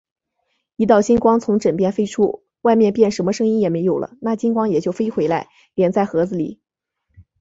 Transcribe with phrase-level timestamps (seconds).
[0.77, 6.59] 一道金光从枕边飞出，外面便什么声音也没有了，那金光也就飞回来，敛在盒子里。